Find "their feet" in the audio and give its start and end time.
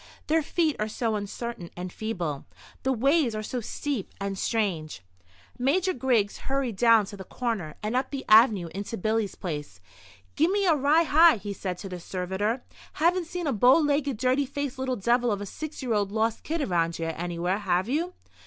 0.25-0.75